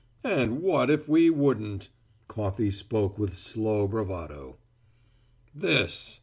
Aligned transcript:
"And 0.23 0.63
what 0.63 0.89
if 0.89 1.07
we 1.07 1.29
wouldn't!" 1.29 1.89
Coffey 2.27 2.71
spoke 2.71 3.19
with 3.19 3.37
slow 3.37 3.87
bravado. 3.87 4.57
"This." 5.53 6.19